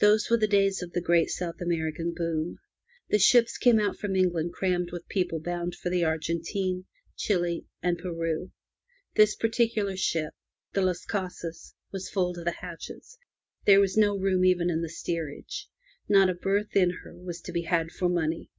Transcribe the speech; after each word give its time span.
Those 0.00 0.28
were 0.28 0.36
the 0.36 0.48
days 0.48 0.82
of 0.82 0.94
the 0.94 1.00
great 1.00 1.30
South 1.30 1.60
American 1.60 2.12
boom. 2.12 2.58
The 3.10 3.20
ships 3.20 3.56
went 3.64 3.80
out 3.80 3.96
from 3.96 4.16
England 4.16 4.52
crammed 4.52 4.90
with 4.90 5.06
people 5.06 5.38
bound 5.38 5.76
for 5.76 5.90
the 5.90 6.02
Argentine, 6.02 6.86
Chile, 7.16 7.66
and 7.80 7.96
Peru. 7.96 8.50
This 9.14 9.36
particular 9.36 9.96
ship, 9.96 10.34
the 10.72 10.82
Las 10.82 11.06
CasaSy 11.06 11.74
was 11.92 12.10
full 12.10 12.34
to 12.34 12.42
the 12.42 12.50
hatches; 12.60 13.16
there 13.64 13.78
was 13.78 13.96
no 13.96 14.18
room 14.18 14.44
even 14.44 14.70
in 14.70 14.82
the 14.82 14.88
steerage. 14.88 15.68
Not 16.08 16.28
a 16.28 16.34
berth 16.34 16.74
in 16.74 16.90
her 17.04 17.16
was 17.16 17.40
to 17.42 17.52
be 17.52 17.62
had 17.62 17.92
for 17.92 18.08
money. 18.08 18.50